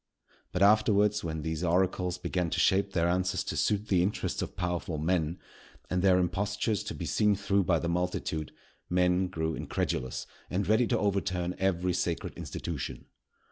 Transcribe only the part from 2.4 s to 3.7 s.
to shape their answers to